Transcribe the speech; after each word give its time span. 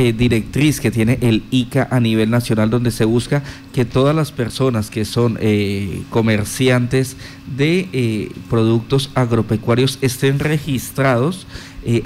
eh, 0.00 0.12
directriz 0.12 0.78
que 0.80 0.92
tiene 0.92 1.18
el 1.22 1.42
ICA 1.50 1.88
a 1.90 1.98
nivel 1.98 2.30
nacional 2.30 2.70
donde 2.70 2.92
se 2.92 3.04
busca 3.04 3.42
que 3.72 3.84
todas 3.84 4.14
las 4.14 4.30
personas 4.30 4.90
que 4.90 5.04
son 5.04 5.36
eh, 5.40 6.04
comerciantes 6.08 7.16
de 7.56 7.88
eh, 7.92 8.30
productos 8.48 9.10
agropecuarios 9.16 9.98
estén 10.00 10.38
registrados 10.38 11.48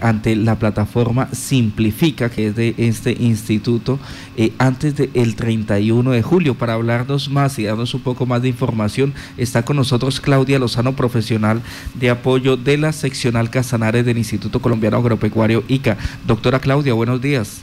ante 0.00 0.36
la 0.36 0.60
plataforma 0.60 1.28
Simplifica, 1.32 2.30
que 2.30 2.46
es 2.46 2.56
de 2.56 2.74
este 2.78 3.16
instituto, 3.18 3.98
antes 4.58 4.94
del 4.94 5.34
31 5.34 6.12
de 6.12 6.22
julio. 6.22 6.54
Para 6.54 6.74
hablarnos 6.74 7.28
más 7.28 7.58
y 7.58 7.64
darnos 7.64 7.92
un 7.92 8.02
poco 8.02 8.24
más 8.24 8.42
de 8.42 8.48
información, 8.48 9.12
está 9.36 9.64
con 9.64 9.76
nosotros 9.76 10.20
Claudia 10.20 10.60
Lozano, 10.60 10.94
profesional 10.94 11.62
de 11.94 12.10
apoyo 12.10 12.56
de 12.56 12.78
la 12.78 12.92
seccional 12.92 13.50
Casanares 13.50 14.06
del 14.06 14.18
Instituto 14.18 14.62
Colombiano 14.62 14.98
Agropecuario 14.98 15.64
ICA. 15.66 15.98
Doctora 16.28 16.60
Claudia, 16.60 16.94
buenos 16.94 17.20
días. 17.20 17.62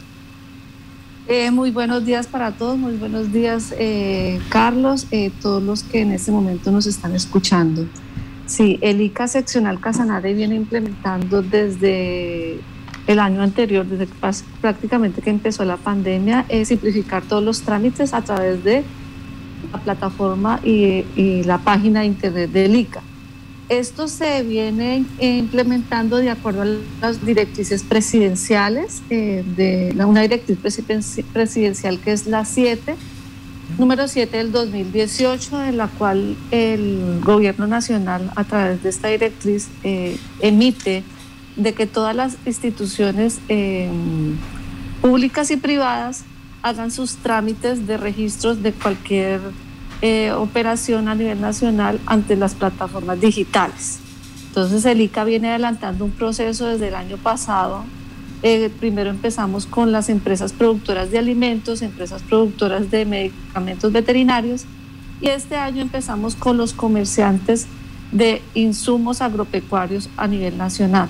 Eh, 1.31 1.51
muy 1.51 1.69
buenos 1.69 2.05
días 2.05 2.25
para 2.25 2.53
todos, 2.53 2.75
muy 2.75 2.93
buenos 2.93 3.31
días 3.31 3.71
eh, 3.77 4.39
Carlos, 4.49 5.05
eh, 5.11 5.29
todos 5.43 5.61
los 5.61 5.83
que 5.83 6.01
en 6.01 6.11
este 6.11 6.31
momento 6.31 6.71
nos 6.71 6.87
están 6.87 7.13
escuchando. 7.13 7.85
Sí, 8.47 8.79
el 8.81 8.99
ICA 8.99 9.27
seccional 9.27 9.79
Casanare 9.79 10.33
viene 10.33 10.55
implementando 10.55 11.43
desde 11.43 12.59
el 13.05 13.19
año 13.19 13.43
anterior, 13.43 13.85
desde 13.85 14.07
prácticamente 14.59 15.21
que 15.21 15.29
empezó 15.29 15.63
la 15.65 15.77
pandemia, 15.77 16.47
simplificar 16.65 17.21
todos 17.21 17.43
los 17.43 17.61
trámites 17.61 18.15
a 18.15 18.23
través 18.23 18.63
de 18.63 18.83
la 19.71 19.77
plataforma 19.77 20.59
y, 20.63 21.05
y 21.15 21.43
la 21.43 21.59
página 21.59 21.99
de 21.99 22.07
internet 22.07 22.51
del 22.51 22.75
ICA. 22.75 23.03
Esto 23.69 24.07
se 24.07 24.41
viene 24.41 25.05
implementando 25.19 26.17
de 26.17 26.31
acuerdo 26.31 26.63
a 26.63 26.67
las 27.01 27.23
directrices 27.23 27.83
presidenciales, 27.83 29.03
eh, 29.11 29.43
de 29.55 29.93
una 30.03 30.21
directriz 30.21 30.57
presidencial 30.57 31.99
que 31.99 32.11
es 32.11 32.25
la 32.25 32.45
7, 32.45 32.95
número 33.77 34.07
7 34.07 34.37
del 34.37 34.51
2018, 34.51 35.65
en 35.65 35.77
la 35.77 35.87
cual 35.87 36.35
el 36.49 37.21
gobierno 37.23 37.67
nacional 37.67 38.31
a 38.35 38.43
través 38.43 38.81
de 38.81 38.89
esta 38.89 39.09
directriz 39.09 39.67
eh, 39.83 40.17
emite 40.39 41.03
de 41.55 41.73
que 41.73 41.85
todas 41.85 42.15
las 42.15 42.37
instituciones 42.47 43.39
públicas 44.99 45.51
y 45.51 45.57
privadas 45.57 46.23
hagan 46.63 46.89
sus 46.89 47.17
trámites 47.17 47.85
de 47.85 47.97
registros 47.97 48.63
de 48.63 48.73
cualquier 48.73 49.41
eh, 50.01 50.31
operación 50.31 51.09
a 51.09 51.15
nivel 51.15 51.41
nacional 51.41 51.99
ante 52.05 52.37
las 52.37 52.55
plataformas 52.55 53.19
digitales. 53.19 53.99
Entonces 54.47 54.85
el 54.85 55.01
ICA 55.01 55.25
viene 55.25 55.49
adelantando 55.49 56.05
un 56.05 56.11
proceso 56.11 56.67
desde 56.67 56.87
el 56.87 56.95
año 56.95 57.17
pasado. 57.17 57.83
Eh, 58.41 58.71
primero 58.79 59.09
empezamos 59.09 59.65
con 59.65 59.91
las 59.91 60.07
empresas 60.07 60.53
productoras 60.53 61.11
de 61.11 61.19
alimentos, 61.19 61.81
empresas 61.81 62.21
productoras 62.21 62.89
de 62.89 63.05
medicamentos 63.05 63.91
veterinarios 63.91 64.63
y 65.19 65.27
este 65.27 65.57
año 65.57 65.81
empezamos 65.81 66.35
con 66.35 66.55
los 66.55 66.71
comerciantes 66.71 67.67
de 68.13 68.41
insumos 68.53 69.21
agropecuarios 69.21 70.09
a 70.15 70.27
nivel 70.27 70.57
nacional. 70.57 71.09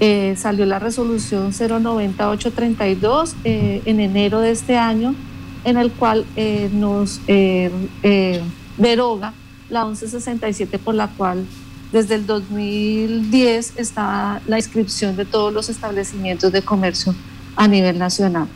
Eh, 0.00 0.34
salió 0.36 0.66
la 0.66 0.78
resolución 0.78 1.52
090832 1.52 3.36
en 3.44 4.00
enero 4.00 4.40
de 4.40 4.50
este 4.50 4.76
año 4.76 5.14
en 5.64 5.76
el 5.76 5.90
cual 5.92 6.24
eh, 6.36 6.70
nos 6.72 7.20
eh, 7.26 7.70
eh, 8.02 8.42
deroga 8.76 9.34
la 9.68 9.84
1167 9.84 10.78
por 10.78 10.94
la 10.94 11.08
cual 11.08 11.46
desde 11.92 12.14
el 12.16 12.26
2010 12.26 13.74
está 13.76 14.40
la 14.46 14.56
inscripción 14.58 15.16
de 15.16 15.24
todos 15.24 15.52
los 15.52 15.68
establecimientos 15.68 16.50
de 16.52 16.62
comercio 16.62 17.14
a 17.56 17.68
nivel 17.68 17.98
nacional. 17.98 18.48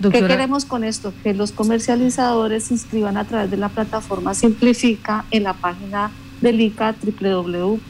¿Qué 0.00 0.26
queremos 0.26 0.64
con 0.64 0.82
esto? 0.84 1.12
Que 1.22 1.34
los 1.34 1.52
comercializadores 1.52 2.64
se 2.64 2.74
inscriban 2.74 3.16
a 3.16 3.24
través 3.24 3.50
de 3.50 3.56
la 3.56 3.68
plataforma 3.68 4.34
Simplifica 4.34 5.24
en 5.30 5.44
la 5.44 5.52
página 5.52 6.10
del 6.40 6.60
ICA 6.60 6.96
www.ica.gov.co. 7.00 7.82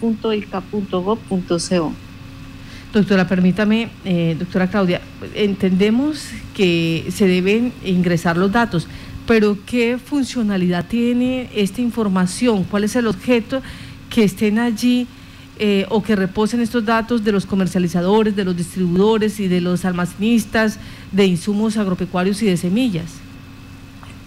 Doctora, 2.92 3.26
permítame, 3.26 3.88
eh, 4.04 4.36
doctora 4.38 4.66
Claudia, 4.66 5.00
entendemos 5.34 6.28
que 6.54 7.06
se 7.10 7.26
deben 7.26 7.72
ingresar 7.86 8.36
los 8.36 8.52
datos, 8.52 8.86
pero 9.26 9.56
¿qué 9.64 9.96
funcionalidad 9.96 10.84
tiene 10.86 11.48
esta 11.54 11.80
información? 11.80 12.64
¿Cuál 12.64 12.84
es 12.84 12.94
el 12.94 13.06
objeto 13.06 13.62
que 14.10 14.24
estén 14.24 14.58
allí 14.58 15.06
eh, 15.58 15.86
o 15.88 16.02
que 16.02 16.16
reposen 16.16 16.60
estos 16.60 16.84
datos 16.84 17.24
de 17.24 17.32
los 17.32 17.46
comercializadores, 17.46 18.36
de 18.36 18.44
los 18.44 18.58
distribuidores 18.58 19.40
y 19.40 19.48
de 19.48 19.62
los 19.62 19.86
almacenistas 19.86 20.78
de 21.12 21.24
insumos 21.24 21.78
agropecuarios 21.78 22.42
y 22.42 22.46
de 22.46 22.58
semillas? 22.58 23.22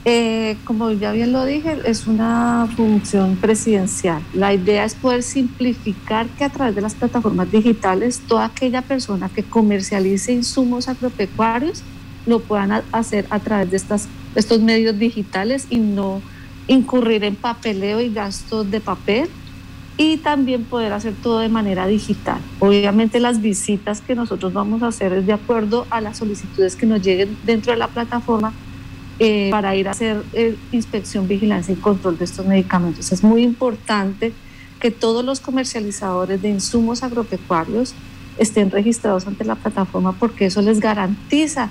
Eh, 0.08 0.56
como 0.66 0.92
ya 0.92 1.12
bien 1.14 1.32
lo 1.32 1.46
dije, 1.46 1.80
es 1.84 2.06
una 2.06 2.70
función 2.76 3.38
presidencial. 3.38 4.22
La 4.36 4.54
idea 4.54 4.86
es 4.86 4.94
poder 4.94 5.24
simplificar 5.24 6.28
que 6.28 6.44
a 6.44 6.50
través 6.50 6.76
de 6.76 6.82
las 6.82 6.94
plataformas 6.94 7.52
digitales 7.52 8.22
toda 8.28 8.46
aquella 8.46 8.84
persona 8.84 9.30
que 9.30 9.42
comercialice 9.42 10.32
insumos 10.32 10.88
agropecuarios 10.90 11.82
lo 12.28 12.40
puedan 12.40 12.84
hacer 12.92 13.26
a 13.32 13.40
través 13.40 13.72
de 13.72 13.78
estas, 13.78 14.08
estos 14.36 14.62
medios 14.62 15.00
digitales 15.00 15.66
y 15.72 15.78
no 15.78 16.22
incurrir 16.68 17.24
en 17.24 17.36
papeleo 17.36 18.00
y 18.00 18.14
gastos 18.14 18.70
de 18.70 18.82
papel 18.82 19.28
y 19.98 20.18
también 20.18 20.66
poder 20.66 20.94
hacer 20.94 21.14
todo 21.14 21.40
de 21.40 21.50
manera 21.50 21.88
digital. 21.88 22.40
Obviamente 22.60 23.20
las 23.20 23.42
visitas 23.42 24.02
que 24.02 24.14
nosotros 24.14 24.54
vamos 24.54 24.84
a 24.84 24.88
hacer 24.88 25.14
es 25.14 25.26
de 25.26 25.34
acuerdo 25.34 25.88
a 25.90 26.00
las 26.00 26.18
solicitudes 26.18 26.76
que 26.76 26.86
nos 26.86 27.02
lleguen 27.02 27.36
dentro 27.44 27.72
de 27.72 27.80
la 27.80 27.88
plataforma 27.88 28.54
eh, 29.18 29.48
para 29.50 29.76
ir 29.78 29.88
a 29.88 29.92
hacer 29.92 30.24
eh, 30.34 30.58
inspección, 30.74 31.26
vigilancia 31.26 31.74
y 31.74 31.78
control 31.78 32.18
de 32.18 32.26
estos 32.26 32.46
medicamentos. 32.46 33.14
Es 33.14 33.24
muy 33.24 33.44
importante 33.44 34.34
que 34.82 34.92
todos 34.92 35.24
los 35.24 35.40
comercializadores 35.40 36.42
de 36.42 36.50
insumos 36.50 37.02
agropecuarios 37.02 37.94
estén 38.38 38.72
registrados 38.72 39.26
ante 39.26 39.46
la 39.46 39.56
plataforma 39.56 40.12
porque 40.12 40.48
eso 40.48 40.62
les 40.62 40.82
garantiza 40.82 41.70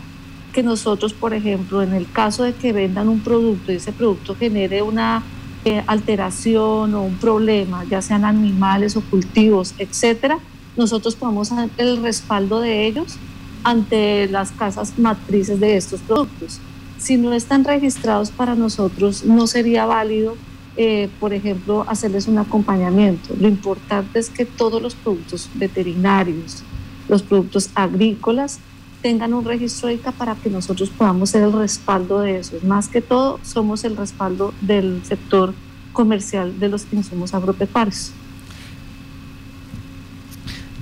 que 0.55 0.63
nosotros, 0.63 1.13
por 1.13 1.35
ejemplo, 1.35 1.83
en 1.83 1.93
el 1.93 2.11
caso 2.11 2.45
de 2.45 2.55
que 2.55 2.73
vendan 2.73 3.11
un 3.11 3.21
producto 3.21 3.73
y 3.73 3.77
ese 3.77 3.93
producto 3.93 4.35
genere 4.35 4.81
una 4.81 5.23
eh, 5.67 5.85
alteración 5.87 6.95
o 6.95 7.03
un 7.03 7.17
problema, 7.17 7.85
ya 7.85 8.01
sean 8.01 8.25
animales 8.25 8.97
o 8.97 9.03
cultivos, 9.03 9.75
etcétera, 9.77 10.39
nosotros 10.79 11.15
podemos 11.15 11.53
hacer 11.53 11.69
el 11.77 12.03
respaldo 12.03 12.61
de 12.61 12.87
ellos 12.87 13.17
ante 13.65 14.29
las 14.29 14.51
casas 14.53 14.99
matrices 14.99 15.61
de 15.61 15.77
estos 15.77 16.01
productos 16.01 16.59
si 17.05 17.19
no 17.19 17.35
están 17.35 17.65
registrados 17.65 18.31
para 18.31 18.55
nosotros, 18.55 19.25
no 19.27 19.47
sería 19.47 19.85
válido, 19.85 20.37
eh, 20.79 21.11
por 21.21 21.35
ejemplo, 21.35 21.85
hacerles 21.87 22.29
un 22.29 22.39
acompañamiento. 22.39 23.35
Lo 23.39 23.47
importante 23.47 24.19
es 24.19 24.31
que 24.31 24.47
todos 24.47 24.81
los 24.81 24.95
productos 24.95 25.51
veterinarios, 25.55 26.65
los 27.07 27.23
productos 27.23 27.69
agrícolas, 27.75 28.59
tengan 29.03 29.35
un 29.35 29.45
registro 29.45 29.91
ICA 29.91 30.13
para 30.13 30.35
que 30.35 30.49
nosotros 30.49 30.89
podamos 30.89 31.29
ser 31.29 31.43
el 31.43 31.53
respaldo 31.53 32.21
de 32.21 32.39
eso. 32.39 32.57
Más 32.63 32.89
que 32.89 33.03
todo, 33.03 33.39
somos 33.43 33.85
el 33.85 33.99
respaldo 33.99 34.55
del 34.63 35.05
sector 35.05 35.53
comercial 35.93 36.59
de 36.59 36.71
los 36.71 36.87
insumos 36.91 37.35
agropecuarios. 37.35 38.13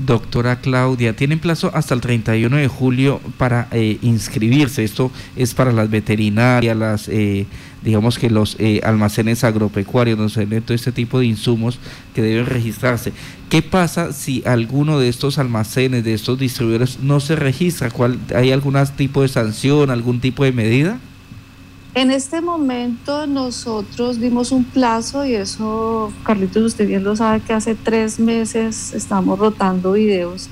Doctora 0.07 0.61
Claudia, 0.61 1.15
tienen 1.15 1.39
plazo 1.39 1.71
hasta 1.75 1.95
el 1.95 2.01
31 2.01 2.57
de 2.57 2.69
julio 2.69 3.21
para 3.39 3.69
eh, 3.71 3.99
inscribirse. 4.03 4.85
Esto 4.85 5.11
es 5.37 5.55
para 5.55 5.73
las 5.73 5.91
veterinarias, 5.91 6.77
las, 6.77 7.09
eh, 7.09 7.47
digamos 7.83 8.19
que 8.19 8.31
los 8.31 8.57
eh, 8.59 8.81
almacenes 8.85 9.45
agropecuarios, 9.45 10.19
no 10.19 10.29
sé, 10.29 10.47
todo 10.47 10.75
este 10.75 10.93
tipo 10.93 11.19
de 11.19 11.27
insumos 11.27 11.79
que 12.15 12.23
deben 12.23 12.47
registrarse. 12.47 13.13
¿Qué 13.49 13.63
pasa 13.63 14.13
si 14.13 14.43
alguno 14.47 14.99
de 14.99 15.09
estos 15.09 15.39
almacenes, 15.39 16.05
de 16.05 16.15
estos 16.15 16.39
distribuidores, 16.39 16.99
no 17.01 17.21
se 17.21 17.37
registra? 17.37 17.91
¿Cuál, 17.91 18.19
¿Hay 18.35 18.51
algún 18.51 18.77
tipo 18.97 19.23
de 19.23 19.29
sanción, 19.29 19.91
algún 19.91 20.21
tipo 20.21 20.45
de 20.45 20.53
medida? 20.53 20.99
En 21.95 22.11
este 22.11 22.41
momento 22.41 23.27
nosotros 23.27 24.19
dimos 24.19 24.51
un 24.51 24.65
plazo 24.65 25.27
y 25.27 25.35
eso, 25.35 26.11
Carlitos, 26.25 26.63
usted 26.63 26.89
bien 26.89 27.05
lo 27.05 27.15
sabe 27.17 27.41
que 27.41 27.53
hace 27.53 27.75
tres 27.75 28.19
meses 28.19 28.95
estamos 28.95 29.39
rotando 29.39 29.93
videos 29.93 30.49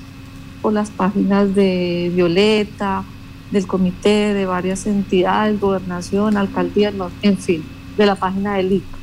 por 0.61 0.71
las 0.71 0.91
páginas 0.91 1.55
de 1.55 2.11
Violeta, 2.13 3.03
del 3.49 3.65
comité, 3.65 4.35
de 4.35 4.45
varias 4.45 4.85
entidades, 4.85 5.59
gobernación, 5.59 6.37
alcaldía, 6.37 6.93
en 7.23 7.37
fin, 7.39 7.63
de 7.97 8.05
la 8.05 8.13
página 8.15 8.57
del 8.57 8.73
ICA. 8.73 8.97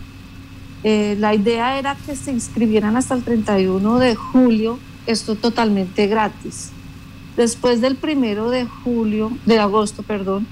Eh, 0.85 1.17
la 1.19 1.35
idea 1.35 1.76
era 1.76 1.96
que 2.06 2.14
se 2.14 2.31
inscribieran 2.31 2.96
hasta 2.96 3.17
el 3.17 3.25
31 3.25 3.99
de 3.99 4.14
julio, 4.14 4.79
esto 5.08 5.35
totalmente 5.35 6.06
gratis. 6.06 6.70
Después 7.37 7.81
del 7.81 7.96
primero 7.96 8.49
de 8.49 8.64
julio, 8.64 9.32
de 9.44 9.58
agosto, 9.58 10.05
perdón, 10.05 10.46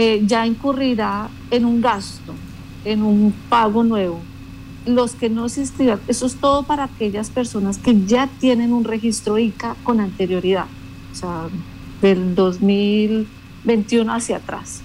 eh, 0.00 0.22
ya 0.24 0.46
incurrirá 0.46 1.28
en 1.50 1.66
un 1.66 1.82
gasto, 1.82 2.32
en 2.86 3.02
un 3.02 3.34
pago 3.50 3.84
nuevo. 3.84 4.18
Los 4.86 5.14
que 5.14 5.28
no 5.28 5.50
se 5.50 5.60
inscriban, 5.60 6.00
eso 6.08 6.24
es 6.24 6.36
todo 6.36 6.62
para 6.62 6.84
aquellas 6.84 7.28
personas 7.28 7.76
que 7.76 8.06
ya 8.06 8.26
tienen 8.40 8.72
un 8.72 8.84
registro 8.84 9.38
ICA 9.38 9.76
con 9.84 10.00
anterioridad, 10.00 10.64
o 11.12 11.14
sea, 11.14 11.48
del 12.00 12.34
2000, 12.34 13.28
21 13.64 14.10
hacia 14.10 14.38
atrás. 14.38 14.80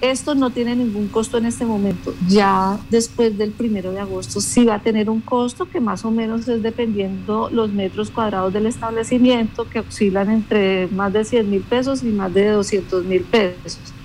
Esto 0.00 0.36
no 0.36 0.50
tiene 0.50 0.76
ningún 0.76 1.08
costo 1.08 1.38
en 1.38 1.46
este 1.46 1.64
momento. 1.64 2.14
Ya 2.28 2.78
después 2.90 3.36
del 3.36 3.50
primero 3.50 3.90
de 3.90 3.98
agosto 3.98 4.40
sí 4.40 4.64
va 4.64 4.76
a 4.76 4.82
tener 4.82 5.10
un 5.10 5.20
costo 5.20 5.68
que 5.68 5.80
más 5.80 6.04
o 6.04 6.12
menos 6.12 6.46
es 6.46 6.62
dependiendo 6.62 7.50
los 7.50 7.72
metros 7.72 8.10
cuadrados 8.10 8.52
del 8.52 8.66
establecimiento 8.66 9.68
que 9.68 9.80
oscilan 9.80 10.30
entre 10.30 10.86
más 10.88 11.12
de 11.12 11.24
100 11.24 11.50
mil 11.50 11.62
pesos 11.62 12.04
y 12.04 12.08
más 12.08 12.32
de 12.32 12.50
200 12.50 13.04
mil 13.04 13.22
pesos. 13.22 13.95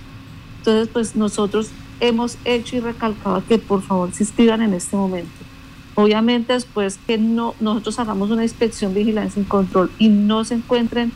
Entonces, 0.61 0.89
pues 0.91 1.15
nosotros 1.15 1.69
hemos 1.99 2.37
hecho 2.45 2.77
y 2.77 2.79
recalcado 2.79 3.43
que 3.47 3.57
por 3.57 3.81
favor 3.81 4.11
se 4.13 4.23
inscriban 4.23 4.61
en 4.61 4.73
este 4.73 4.95
momento. 4.95 5.31
Obviamente 5.95 6.53
después 6.53 6.97
que 7.05 7.17
no, 7.17 7.53
nosotros 7.59 7.99
hagamos 7.99 8.31
una 8.31 8.43
inspección, 8.43 8.93
vigilancia 8.93 9.41
y 9.41 9.45
control 9.45 9.91
y 9.99 10.09
no 10.09 10.45
se 10.45 10.55
encuentren 10.55 11.11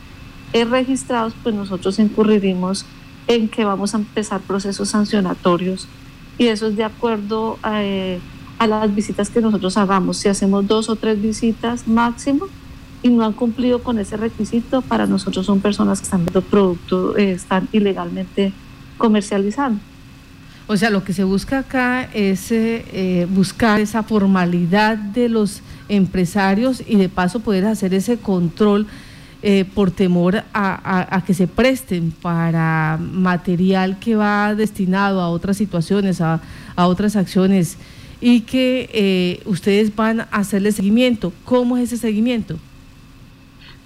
registrados, 0.64 1.34
pues 1.42 1.54
nosotros 1.54 1.98
incurriremos 1.98 2.86
en 3.26 3.48
que 3.48 3.64
vamos 3.64 3.94
a 3.94 3.98
empezar 3.98 4.40
procesos 4.40 4.88
sancionatorios 4.88 5.88
y 6.38 6.46
eso 6.46 6.68
es 6.68 6.76
de 6.76 6.84
acuerdo 6.84 7.58
eh, 7.68 8.20
a, 8.58 8.66
las 8.66 8.94
visitas 8.94 9.30
que 9.30 9.40
nosotros 9.40 9.76
hagamos. 9.76 10.18
Si 10.18 10.28
hacemos 10.28 10.66
dos 10.66 10.88
o 10.88 10.96
tres 10.96 11.20
visitas 11.20 11.88
máximo 11.88 12.46
y 13.02 13.08
no 13.08 13.24
han 13.24 13.32
cumplido 13.32 13.82
con 13.82 13.98
ese 13.98 14.16
requisito, 14.16 14.82
para 14.82 15.06
nosotros 15.06 15.46
son 15.46 15.60
personas 15.60 16.00
que 16.00 16.04
están 16.04 16.24
viendo 16.24 16.42
productos, 16.42 17.16
eh, 17.18 17.32
están 17.32 17.68
ilegalmente 17.72 18.52
comercializando. 18.98 19.80
O 20.68 20.76
sea, 20.76 20.90
lo 20.90 21.04
que 21.04 21.12
se 21.12 21.22
busca 21.22 21.60
acá 21.60 22.08
es 22.12 22.50
eh, 22.50 23.26
buscar 23.30 23.80
esa 23.80 24.02
formalidad 24.02 24.96
de 24.96 25.28
los 25.28 25.62
empresarios 25.88 26.82
y 26.84 26.96
de 26.96 27.08
paso 27.08 27.38
poder 27.40 27.66
hacer 27.66 27.94
ese 27.94 28.16
control 28.16 28.86
eh, 29.42 29.64
por 29.64 29.92
temor 29.92 30.42
a, 30.52 31.22
que 31.24 31.34
se 31.34 31.46
presten 31.46 32.10
para 32.10 32.98
material 32.98 33.98
que 34.00 34.16
va 34.16 34.56
destinado 34.56 35.20
a 35.20 35.28
otras 35.28 35.56
situaciones, 35.56 36.20
a, 36.20 36.40
otras 36.74 37.14
acciones 37.14 37.76
y 38.20 38.40
que 38.40 38.90
eh, 38.92 39.42
ustedes 39.44 39.94
van 39.94 40.22
a 40.22 40.28
hacerle 40.32 40.72
seguimiento. 40.72 41.32
¿Cómo 41.44 41.76
es 41.76 41.92
ese 41.92 41.98
seguimiento? 41.98 42.58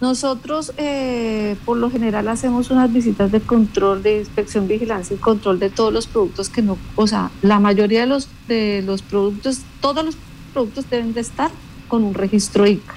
Nosotros 0.00 0.73
eh, 0.79 1.56
por 1.67 1.76
lo 1.76 1.91
general 1.91 2.29
hacemos 2.29 2.70
unas 2.70 2.91
visitas 2.91 3.31
de 3.31 3.41
control, 3.41 4.02
de 4.02 4.20
inspección, 4.20 4.67
vigilancia 4.67 5.14
y 5.14 5.19
control 5.19 5.58
de 5.58 5.69
todos 5.69 5.93
los 5.93 6.06
productos 6.06 6.49
que 6.49 6.62
no, 6.62 6.79
o 6.97 7.06
sea, 7.06 7.31
la 7.43 7.61
mayoría 7.61 8.00
de 8.00 8.06
los, 8.06 8.29
de 8.49 8.82
los 8.87 9.02
productos, 9.02 9.61
todos 9.81 10.05
los 10.05 10.17
productos 10.55 10.88
deben 10.88 11.12
de 11.12 11.20
estar 11.20 11.50
con 11.88 12.02
un 12.02 12.14
registro 12.14 12.67
ICA. 12.67 12.94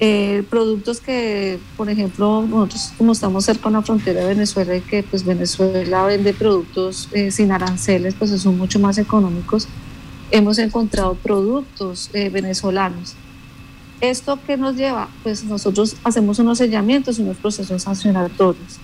Eh, 0.00 0.42
productos 0.50 1.00
que, 1.00 1.60
por 1.76 1.88
ejemplo, 1.88 2.44
nosotros 2.48 2.92
como 2.98 3.12
estamos 3.12 3.44
cerca 3.44 3.68
de 3.68 3.74
la 3.74 3.82
frontera 3.82 4.20
de 4.22 4.26
Venezuela 4.26 4.76
y 4.76 4.80
que 4.80 5.02
pues 5.02 5.24
Venezuela 5.24 6.04
vende 6.04 6.32
productos 6.32 7.08
eh, 7.12 7.30
sin 7.30 7.52
aranceles, 7.52 8.14
pues 8.14 8.30
son 8.40 8.58
mucho 8.58 8.80
más 8.80 8.98
económicos, 8.98 9.68
hemos 10.30 10.58
encontrado 10.58 11.14
productos 11.14 12.10
eh, 12.12 12.28
venezolanos. 12.28 13.14
¿Esto 14.10 14.38
qué 14.46 14.58
nos 14.58 14.76
lleva? 14.76 15.08
Pues 15.22 15.44
nosotros 15.44 15.96
hacemos 16.04 16.38
unos 16.38 16.58
sellamientos 16.58 17.18
y 17.18 17.22
unos 17.22 17.38
procesos 17.38 17.82
sancionatorios. 17.82 18.78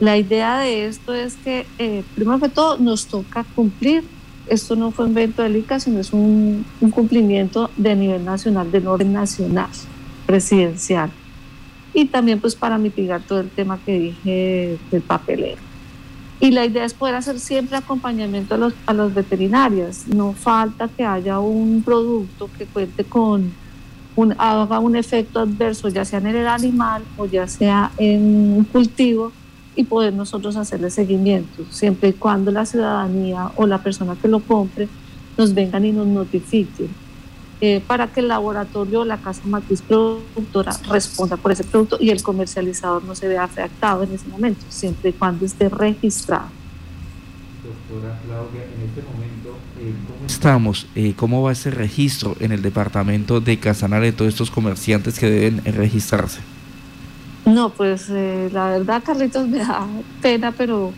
La 0.00 0.16
idea 0.16 0.58
de 0.60 0.86
esto 0.86 1.12
es 1.12 1.36
que, 1.36 1.66
primero 2.14 2.40
que 2.40 2.48
todo, 2.48 2.78
nos 2.78 3.06
toca 3.06 3.44
cumplir. 3.54 4.02
Esto 4.46 4.74
no 4.74 4.92
fue 4.92 5.06
invento 5.06 5.42
del 5.42 5.56
ICA, 5.56 5.78
sino 5.78 6.00
es 6.00 6.12
un, 6.12 6.64
un 6.80 6.90
cumplimiento 6.90 7.70
de 7.76 7.96
nivel 7.96 8.24
nacional, 8.24 8.72
de 8.72 8.86
orden 8.86 9.12
nacional 9.12 9.68
presidencial. 10.24 11.10
Y 11.92 12.06
también 12.06 12.40
pues 12.40 12.54
para 12.54 12.78
mitigar 12.78 13.22
todo 13.22 13.40
el 13.40 13.50
tema 13.50 13.78
que 13.84 13.98
dije 13.98 14.78
del 14.90 15.02
papelero. 15.02 15.60
Y 16.40 16.50
la 16.50 16.64
idea 16.64 16.84
es 16.84 16.94
poder 16.94 17.14
hacer 17.14 17.40
siempre 17.40 17.76
acompañamiento 17.76 18.54
a 18.54 18.58
los, 18.58 18.74
a 18.86 18.94
los 18.94 19.12
veterinarios. 19.12 20.06
No 20.08 20.32
falta 20.32 20.88
que 20.88 21.04
haya 21.04 21.40
un 21.40 21.82
producto 21.82 22.48
que 22.56 22.64
cuente 22.66 23.04
con, 23.04 23.52
haga 24.38 24.78
un 24.78 24.96
efecto 24.96 25.40
adverso, 25.40 25.88
ya 25.88 26.04
sea 26.04 26.18
en 26.18 26.26
el 26.26 26.48
animal 26.48 27.02
o 27.16 27.26
ya 27.26 27.46
sea 27.46 27.90
en 27.98 28.22
un 28.56 28.64
cultivo, 28.64 29.32
y 29.76 29.84
poder 29.84 30.14
nosotros 30.14 30.56
hacerle 30.56 30.90
seguimiento, 30.90 31.64
siempre 31.70 32.08
y 32.08 32.12
cuando 32.14 32.50
la 32.50 32.64
ciudadanía 32.64 33.52
o 33.56 33.66
la 33.66 33.78
persona 33.78 34.16
que 34.20 34.26
lo 34.26 34.40
compre 34.40 34.88
nos 35.36 35.54
vengan 35.54 35.84
y 35.84 35.92
nos 35.92 36.06
notifiquen. 36.06 36.88
Eh, 37.60 37.82
para 37.86 38.06
que 38.08 38.20
el 38.20 38.28
laboratorio 38.28 39.00
o 39.00 39.04
la 39.04 39.16
casa 39.16 39.40
matriz 39.44 39.80
productora 39.80 40.72
responda 40.90 41.38
por 41.38 41.52
ese 41.52 41.64
producto 41.64 41.96
y 41.98 42.10
el 42.10 42.22
comercializador 42.22 43.02
no 43.04 43.14
se 43.14 43.28
vea 43.28 43.44
afectado 43.44 44.02
en 44.02 44.12
ese 44.12 44.28
momento, 44.28 44.60
siempre 44.68 45.10
y 45.10 45.12
cuando 45.12 45.46
esté 45.46 45.68
registrado. 45.68 46.48
Doctora 47.88 48.18
Claudia, 48.24 48.62
en 48.64 48.88
este 48.88 49.02
momento, 49.02 49.58
eh, 49.80 49.92
¿cómo 50.06 50.26
estamos? 50.26 50.86
Eh, 50.94 51.14
¿Cómo 51.16 51.42
va 51.42 51.52
ese 51.52 51.70
registro 51.70 52.36
en 52.40 52.52
el 52.52 52.62
departamento 52.62 53.40
de 53.40 53.58
Casanare 53.58 54.06
de 54.06 54.12
todos 54.12 54.32
estos 54.32 54.50
comerciantes 54.50 55.18
que 55.18 55.30
deben 55.30 55.64
registrarse? 55.64 56.40
No, 57.44 57.70
pues 57.70 58.08
la 58.08 58.70
verdad, 58.70 59.02
Carlitos, 59.04 59.46
me 59.46 59.58
da 59.58 59.86
pena, 60.20 60.50
pero 60.50 60.92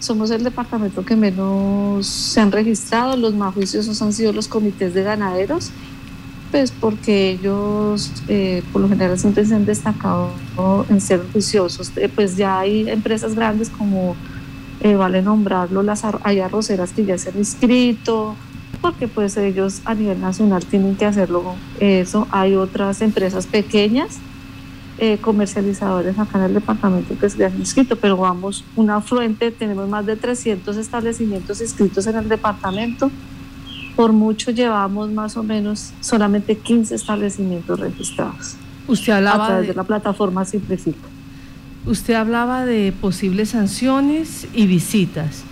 somos 0.00 0.30
el 0.32 0.42
departamento 0.42 1.04
que 1.04 1.14
menos 1.14 2.06
se 2.06 2.40
han 2.40 2.50
registrado. 2.50 3.16
Los 3.16 3.34
más 3.34 3.54
juiciosos 3.54 4.02
han 4.02 4.12
sido 4.12 4.32
los 4.32 4.48
comités 4.48 4.92
de 4.92 5.04
ganaderos 5.04 5.70
pues 6.54 6.70
porque 6.70 7.30
ellos 7.30 8.12
eh, 8.28 8.62
por 8.72 8.80
lo 8.80 8.88
general 8.88 9.18
siempre 9.18 9.44
se 9.44 9.56
han 9.56 9.66
destacado 9.66 10.30
en 10.88 11.00
ser 11.00 11.20
juiciosos. 11.32 11.90
Eh, 11.96 12.08
pues 12.08 12.36
ya 12.36 12.60
hay 12.60 12.88
empresas 12.88 13.34
grandes 13.34 13.68
como, 13.70 14.14
eh, 14.84 14.94
vale 14.94 15.20
nombrarlo, 15.20 15.82
las 15.82 16.04
hay 16.22 16.38
arroceras 16.38 16.92
que 16.92 17.04
ya 17.04 17.18
se 17.18 17.30
han 17.30 17.38
inscrito, 17.38 18.36
porque 18.80 19.08
pues 19.08 19.36
ellos 19.36 19.82
a 19.84 19.94
nivel 19.94 20.20
nacional 20.20 20.64
tienen 20.64 20.94
que 20.94 21.06
hacerlo 21.06 21.56
eso. 21.80 22.28
Hay 22.30 22.54
otras 22.54 23.02
empresas 23.02 23.46
pequeñas, 23.46 24.18
comercializadores 25.20 26.16
acá 26.18 26.38
en 26.38 26.44
el 26.44 26.54
departamento 26.54 27.18
que 27.18 27.28
se 27.28 27.44
han 27.44 27.58
inscrito, 27.58 27.96
pero 27.96 28.16
vamos, 28.16 28.64
una 28.76 28.96
afluente, 28.96 29.50
tenemos 29.50 29.88
más 29.88 30.06
de 30.06 30.14
300 30.16 30.76
establecimientos 30.76 31.60
inscritos 31.60 32.06
en 32.06 32.16
el 32.16 32.28
departamento 32.28 33.10
por 33.96 34.12
mucho 34.12 34.50
llevamos 34.50 35.10
más 35.10 35.36
o 35.36 35.42
menos 35.42 35.92
solamente 36.00 36.56
15 36.56 36.94
establecimientos 36.94 37.78
registrados. 37.78 38.56
Usted 38.86 39.12
hablaba 39.12 39.44
a 39.44 39.46
través 39.48 39.68
de, 39.68 39.74
la 39.74 39.84
plataforma 39.84 40.44
Simplifica. 40.44 41.08
Usted 41.86 42.14
hablaba 42.14 42.64
de 42.64 42.92
posibles 42.98 43.50
sanciones 43.50 44.46
y 44.54 44.66
visitas. 44.66 45.42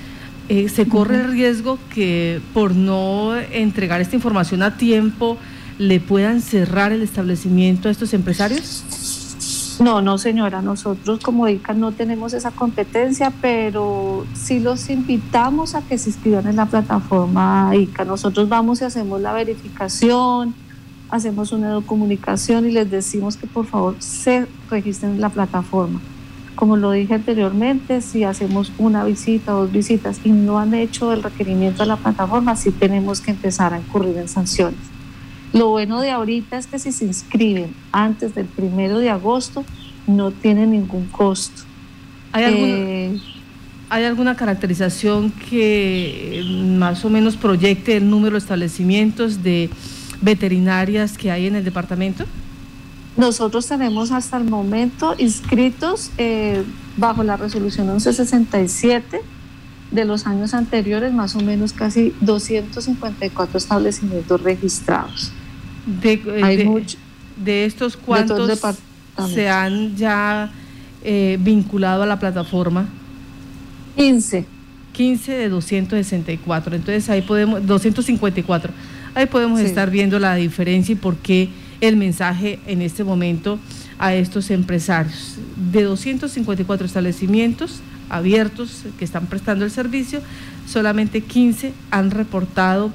Eh, 0.48 0.70
¿Se 0.70 0.89
corre 0.89 1.17
el 1.17 1.31
riesgo 1.31 1.79
que 1.94 2.41
por 2.55 2.74
no 2.74 3.36
entregar 3.36 4.01
esta 4.01 4.17
información 4.17 4.62
a 4.62 4.77
tiempo 4.79 5.36
le 5.79 6.01
puedan 6.01 6.41
cerrar 6.41 6.91
el 6.93 7.03
establecimiento 7.03 7.89
a 7.89 7.91
estos 7.91 8.15
empresarios? 8.15 8.82
No, 9.81 10.01
no 10.01 10.17
señora, 10.17 10.62
nosotros 10.62 11.20
como 11.20 11.48
ICA 11.48 11.74
no 11.74 11.93
tenemos 11.93 12.32
esa 12.32 12.51
competencia, 12.51 13.32
pero 13.43 14.24
sí 14.34 14.60
los 14.60 14.89
invitamos 14.91 15.74
a 15.74 15.82
que 15.82 15.98
se 15.98 16.10
inscriban 16.10 16.46
en 16.46 16.56
la 16.56 16.67
plataforma 16.67 17.72
ICA. 17.74 18.05
Nosotros 18.05 18.48
vamos 18.48 18.81
y 18.81 18.84
hacemos 18.84 19.20
la 19.20 19.32
verificación, 19.32 20.55
hacemos 21.10 21.53
una 21.53 21.81
comunicación 21.82 22.67
y 22.67 22.72
les 22.72 22.91
decimos 22.91 23.36
que 23.36 23.46
por 23.46 23.67
favor 23.67 23.96
se 23.98 24.46
registren 24.70 25.12
en 25.12 25.20
la 25.20 25.29
plataforma. 25.29 26.01
Como 26.54 26.76
lo 26.76 26.92
dije 26.92 27.14
anteriormente, 27.14 28.00
si 28.02 28.24
hacemos 28.24 28.72
una 28.78 29.04
visita 29.04 29.56
o 29.56 29.62
dos 29.62 29.72
visitas 29.72 30.20
y 30.24 30.30
no 30.30 30.58
han 30.58 30.74
hecho 30.74 31.12
el 31.12 31.22
requerimiento 31.22 31.82
a 31.82 31.86
la 31.86 31.96
plataforma, 31.96 32.56
sí 32.56 32.70
tenemos 32.70 33.20
que 33.20 33.30
empezar 33.30 33.72
a 33.72 33.78
incurrir 33.78 34.16
en 34.18 34.28
sanciones. 34.28 34.78
Lo 35.52 35.68
bueno 35.68 36.00
de 36.00 36.10
ahorita 36.10 36.58
es 36.58 36.66
que 36.66 36.78
si 36.78 36.92
se 36.92 37.04
inscriben 37.04 37.74
antes 37.90 38.34
del 38.34 38.46
primero 38.46 38.98
de 38.98 39.10
agosto, 39.10 39.64
no 40.06 40.30
tienen 40.30 40.72
ningún 40.72 41.06
costo. 41.06 41.62
¿Hay, 42.32 42.44
eh, 42.44 43.20
¿Hay 43.90 44.04
alguna 44.04 44.36
caracterización 44.36 45.30
que 45.30 46.42
más 46.78 47.04
o 47.04 47.10
menos 47.10 47.36
proyecte 47.36 47.96
el 47.96 48.08
número 48.08 48.32
de 48.32 48.38
establecimientos 48.38 49.42
de 49.42 49.68
veterinarias 50.22 51.18
que 51.18 51.30
hay 51.30 51.46
en 51.46 51.56
el 51.56 51.64
departamento? 51.64 52.24
Nosotros 53.16 53.66
tenemos 53.66 54.10
hasta 54.10 54.38
el 54.38 54.44
momento 54.44 55.14
inscritos 55.19 56.10
eh, 56.16 56.64
bajo 56.96 57.22
la 57.22 57.36
resolución 57.36 57.86
1167 57.88 59.20
de 59.90 60.04
los 60.06 60.26
años 60.26 60.54
anteriores, 60.54 61.12
más 61.12 61.36
o 61.36 61.40
menos 61.40 61.74
casi 61.74 62.14
254 62.22 63.58
establecimientos 63.58 64.42
registrados. 64.42 65.31
De, 65.86 66.16
de, 67.36 67.64
estos 67.66 67.96
cuantos 67.96 68.60
se 69.28 69.48
han 69.50 69.94
ya 69.96 70.50
eh, 71.04 71.36
vinculado 71.40 72.04
a 72.04 72.06
la 72.06 72.19
plataforma. 72.19 72.88
15. 73.96 74.46
15 74.92 75.32
de 75.32 75.48
264. 75.50 76.76
Entonces 76.76 77.10
ahí 77.10 77.20
podemos, 77.20 77.66
254. 77.66 78.72
Ahí 79.14 79.26
podemos 79.26 79.60
estar 79.60 79.90
viendo 79.90 80.19
la 80.19 80.34
diferencia 80.36 80.94
y 80.94 80.96
por 80.96 81.16
qué 81.16 81.50
el 81.82 81.96
mensaje 81.96 82.60
en 82.67 82.81
este 82.81 83.05
momento 83.05 83.58
a 83.98 84.15
estos 84.15 84.51
empresarios. 84.51 85.36
De 85.70 85.82
254 85.82 86.86
establecimientos 86.86 87.81
abiertos 88.08 88.84
que 88.98 89.05
están 89.05 89.27
prestando 89.27 89.65
el 89.65 89.70
servicio, 89.70 90.20
solamente 90.67 91.20
15 91.20 91.72
han 91.91 92.10
reportado 92.10 92.91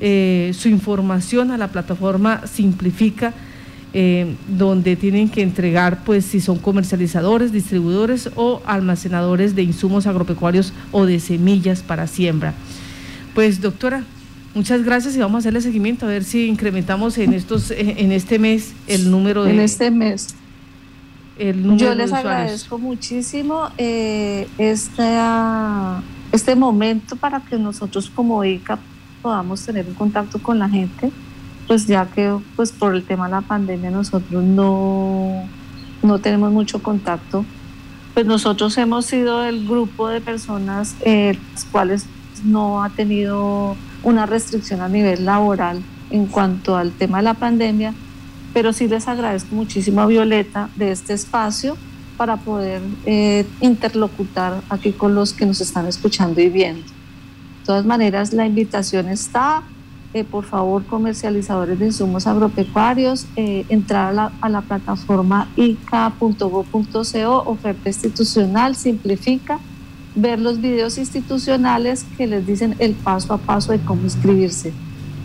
eh, 0.00 0.52
su 0.58 0.68
información 0.68 1.50
a 1.50 1.56
la 1.56 1.68
plataforma 1.68 2.46
Simplifica, 2.46 3.32
eh, 3.94 4.34
donde 4.48 4.96
tienen 4.96 5.28
que 5.28 5.42
entregar, 5.42 6.04
pues, 6.04 6.24
si 6.24 6.40
son 6.40 6.58
comercializadores, 6.58 7.52
distribuidores 7.52 8.30
o 8.34 8.60
almacenadores 8.66 9.54
de 9.54 9.62
insumos 9.62 10.06
agropecuarios 10.06 10.72
o 10.90 11.06
de 11.06 11.20
semillas 11.20 11.82
para 11.82 12.06
siembra. 12.06 12.54
Pues, 13.34 13.60
doctora, 13.60 14.04
Muchas 14.56 14.84
gracias 14.84 15.14
y 15.14 15.18
vamos 15.18 15.34
a 15.34 15.38
hacerle 15.40 15.60
seguimiento 15.60 16.06
a 16.06 16.08
ver 16.08 16.24
si 16.24 16.46
incrementamos 16.46 17.18
en 17.18 17.34
estos 17.34 17.70
en 17.70 18.10
este 18.10 18.38
mes 18.38 18.72
el 18.86 19.10
número 19.10 19.44
de 19.44 19.50
en 19.50 19.60
este 19.60 19.90
mes. 19.90 20.34
El 21.38 21.62
número 21.62 21.88
Yo 21.88 21.94
les 21.94 22.10
agradezco 22.10 22.78
muchísimo 22.78 23.68
eh, 23.76 24.48
este, 24.56 25.18
este 26.32 26.56
momento 26.56 27.16
para 27.16 27.40
que 27.40 27.58
nosotros 27.58 28.08
como 28.08 28.42
ICA 28.44 28.78
podamos 29.20 29.60
tener 29.60 29.86
un 29.88 29.92
contacto 29.92 30.38
con 30.38 30.58
la 30.58 30.70
gente, 30.70 31.10
pues 31.66 31.86
ya 31.86 32.06
que 32.06 32.34
pues 32.56 32.72
por 32.72 32.94
el 32.94 33.04
tema 33.04 33.26
de 33.26 33.32
la 33.32 33.42
pandemia 33.42 33.90
nosotros 33.90 34.42
no, 34.42 35.46
no 36.02 36.18
tenemos 36.20 36.50
mucho 36.50 36.82
contacto, 36.82 37.44
pues 38.14 38.24
nosotros 38.24 38.78
hemos 38.78 39.04
sido 39.04 39.44
el 39.44 39.68
grupo 39.68 40.08
de 40.08 40.22
personas 40.22 40.96
eh, 41.02 41.38
las 41.52 41.66
cuales 41.66 42.06
no 42.44 42.82
ha 42.82 42.90
tenido 42.90 43.76
una 44.02 44.26
restricción 44.26 44.80
a 44.80 44.88
nivel 44.88 45.24
laboral 45.24 45.82
en 46.10 46.26
cuanto 46.26 46.76
al 46.76 46.92
tema 46.92 47.18
de 47.18 47.24
la 47.24 47.34
pandemia, 47.34 47.92
pero 48.54 48.72
sí 48.72 48.88
les 48.88 49.08
agradezco 49.08 49.54
muchísimo 49.54 50.00
a 50.00 50.06
Violeta 50.06 50.70
de 50.76 50.92
este 50.92 51.12
espacio 51.12 51.76
para 52.16 52.36
poder 52.36 52.80
eh, 53.04 53.44
interlocutar 53.60 54.62
aquí 54.70 54.92
con 54.92 55.14
los 55.14 55.32
que 55.32 55.44
nos 55.46 55.60
están 55.60 55.86
escuchando 55.86 56.40
y 56.40 56.48
viendo. 56.48 56.82
De 56.82 57.66
todas 57.66 57.84
maneras, 57.84 58.32
la 58.32 58.46
invitación 58.46 59.08
está, 59.08 59.62
eh, 60.14 60.24
por 60.24 60.44
favor, 60.44 60.84
comercializadores 60.86 61.78
de 61.78 61.86
insumos 61.86 62.26
agropecuarios, 62.26 63.26
eh, 63.36 63.66
entrar 63.68 64.08
a 64.08 64.12
la, 64.12 64.32
a 64.40 64.48
la 64.48 64.62
plataforma 64.62 65.48
ica.go.co, 65.56 67.42
oferta 67.44 67.88
institucional, 67.88 68.76
simplifica 68.76 69.58
ver 70.16 70.40
los 70.40 70.60
videos 70.60 70.98
institucionales 70.98 72.04
que 72.16 72.26
les 72.26 72.46
dicen 72.46 72.74
el 72.78 72.94
paso 72.94 73.34
a 73.34 73.38
paso 73.38 73.70
de 73.72 73.78
cómo 73.78 74.02
inscribirse. 74.02 74.72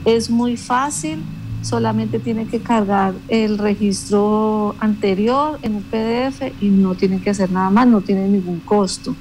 Es 0.05 0.29
muy 0.29 0.57
fácil, 0.57 1.23
solamente 1.61 2.19
tienen 2.19 2.47
que 2.47 2.59
cargar 2.59 3.13
el 3.29 3.57
registro 3.57 4.75
anterior 4.79 5.57
en 5.61 5.75
un 5.75 5.83
PDF 5.83 6.41
y 6.61 6.67
no 6.67 6.93
tienen 6.95 7.21
que 7.21 7.29
hacer 7.29 7.51
nada 7.51 7.69
más, 7.69 7.87
no 7.87 8.01
tiene 8.01 8.27
ningún 8.27 8.59
costo. 8.59 9.15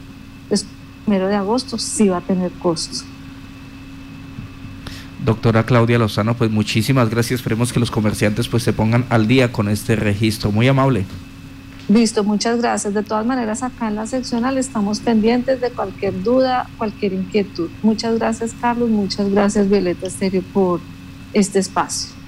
El 0.50 0.58
primero 1.04 1.28
de 1.28 1.36
agosto 1.36 1.78
sí 1.78 2.08
va 2.08 2.18
a 2.18 2.22
tener 2.22 2.50
costos. 2.52 3.04
Doctora 5.24 5.64
Claudia 5.64 5.98
Lozano, 5.98 6.34
pues 6.34 6.50
muchísimas 6.50 7.10
gracias. 7.10 7.40
Esperemos 7.40 7.72
que 7.72 7.78
los 7.78 7.90
comerciantes 7.90 8.48
pues 8.48 8.62
se 8.62 8.72
pongan 8.72 9.04
al 9.10 9.28
día 9.28 9.52
con 9.52 9.68
este 9.68 9.94
registro. 9.94 10.50
Muy 10.50 10.66
amable. 10.66 11.04
Listo, 11.90 12.22
muchas 12.22 12.60
gracias. 12.60 12.94
De 12.94 13.02
todas 13.02 13.26
maneras, 13.26 13.64
acá 13.64 13.88
en 13.88 13.96
la 13.96 14.06
seccional 14.06 14.56
estamos 14.58 15.00
pendientes 15.00 15.60
de 15.60 15.72
cualquier 15.72 16.22
duda, 16.22 16.70
cualquier 16.78 17.12
inquietud. 17.14 17.68
Muchas 17.82 18.16
gracias, 18.16 18.54
Carlos. 18.60 18.88
Muchas 18.88 19.28
gracias, 19.28 19.68
Violeta 19.68 20.06
Estéreo, 20.06 20.42
por 20.52 20.80
este 21.32 21.58
espacio. 21.58 22.19